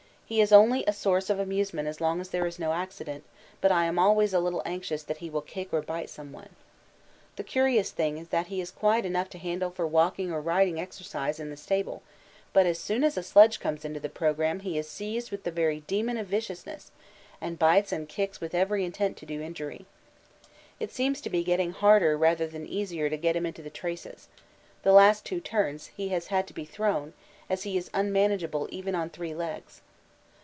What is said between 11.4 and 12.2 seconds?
in the stable,